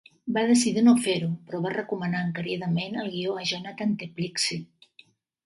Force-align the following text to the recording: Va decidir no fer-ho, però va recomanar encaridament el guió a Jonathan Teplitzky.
Va 0.35 0.43
decidir 0.51 0.81
no 0.85 0.95
fer-ho, 1.07 1.29
però 1.49 1.59
va 1.65 1.73
recomanar 1.75 2.23
encaridament 2.29 2.99
el 3.03 3.11
guió 3.17 3.37
a 3.43 3.47
Jonathan 3.53 3.95
Teplitzky. 4.03 4.61